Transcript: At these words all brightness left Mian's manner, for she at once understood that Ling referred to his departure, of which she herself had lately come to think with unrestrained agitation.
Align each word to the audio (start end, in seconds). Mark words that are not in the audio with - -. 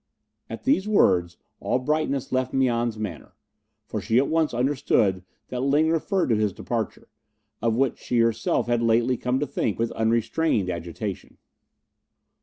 At 0.49 0.63
these 0.63 0.87
words 0.87 1.37
all 1.59 1.77
brightness 1.77 2.31
left 2.31 2.55
Mian's 2.55 2.97
manner, 2.97 3.35
for 3.85 4.01
she 4.01 4.17
at 4.17 4.27
once 4.27 4.51
understood 4.51 5.23
that 5.49 5.59
Ling 5.61 5.91
referred 5.91 6.29
to 6.29 6.35
his 6.35 6.53
departure, 6.53 7.07
of 7.61 7.75
which 7.77 7.99
she 7.99 8.17
herself 8.17 8.65
had 8.65 8.81
lately 8.81 9.15
come 9.15 9.39
to 9.39 9.45
think 9.45 9.77
with 9.77 9.91
unrestrained 9.91 10.71
agitation. 10.71 11.37